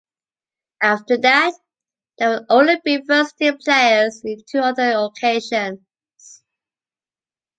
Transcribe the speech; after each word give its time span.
After 0.81 1.15
that, 1.19 1.53
they 2.17 2.25
would 2.27 2.45
only 2.49 2.77
be 2.83 3.03
first 3.05 3.37
team 3.37 3.55
players 3.59 4.21
in 4.25 4.39
two 4.49 4.57
other 4.57 4.93
occasions. 4.93 5.81